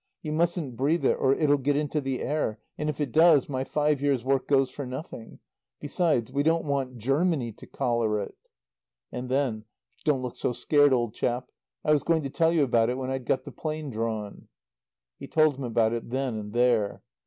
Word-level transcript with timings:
You 0.23 0.31
mustn't 0.33 0.75
breathe 0.75 1.05
it, 1.05 1.15
or 1.19 1.35
it'll 1.35 1.59
get 1.59 1.75
into 1.75 2.01
the 2.01 2.21
air. 2.23 2.57
And 2.75 2.89
if 2.89 2.99
it 2.99 3.11
does 3.11 3.47
my 3.47 3.63
five 3.63 4.01
years' 4.01 4.23
work 4.23 4.47
goes 4.47 4.71
for 4.71 4.83
nothing. 4.83 5.37
Besides 5.79 6.31
we 6.31 6.41
don't 6.41 6.65
want 6.65 6.97
Germany 6.97 7.51
to 7.51 7.67
collar 7.67 8.19
it." 8.21 8.33
And 9.11 9.29
then: 9.29 9.65
"Don't 10.03 10.23
look 10.23 10.37
so 10.37 10.53
scared, 10.53 10.91
old 10.91 11.13
chap. 11.13 11.51
I 11.85 11.91
was 11.91 12.01
going 12.01 12.23
to 12.23 12.31
tell 12.31 12.51
you 12.51 12.63
about 12.63 12.89
it 12.89 12.97
when 12.97 13.11
I'd 13.11 13.25
got 13.27 13.43
the 13.43 13.51
plans 13.51 13.93
drawn." 13.93 14.47
He 15.19 15.27
told 15.27 15.55
him 15.59 15.63
about 15.63 15.93
it 15.93 16.09
then 16.09 16.35
and 16.35 16.51
there. 16.51 17.03